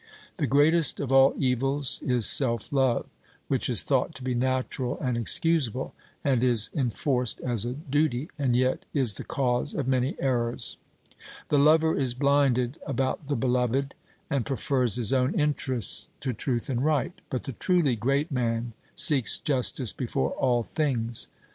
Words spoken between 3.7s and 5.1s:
thought to be natural